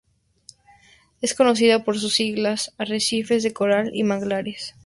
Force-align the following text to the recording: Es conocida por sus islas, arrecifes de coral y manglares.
Es 1.21 1.35
conocida 1.35 1.83
por 1.85 1.99
sus 1.99 2.19
islas, 2.19 2.73
arrecifes 2.79 3.43
de 3.43 3.53
coral 3.53 3.91
y 3.93 4.01
manglares. 4.03 4.73